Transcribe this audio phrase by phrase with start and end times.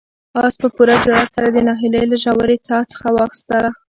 [0.45, 3.49] آس په پوره جرئت سره د ناهیلۍ له ژورې څاه څخه راووت.